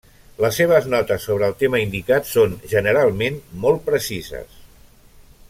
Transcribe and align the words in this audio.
Les 0.43 0.55
seves 0.59 0.87
notes 0.93 1.27
sobre 1.29 1.49
el 1.53 1.53
tema 1.59 1.81
indicat 1.83 2.29
són, 2.31 2.57
generalment, 2.73 3.39
molt 3.67 3.87
precises. 3.93 4.59